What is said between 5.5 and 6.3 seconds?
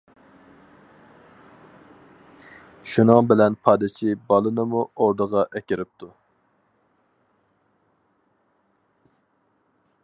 ئەكىرىپتۇ.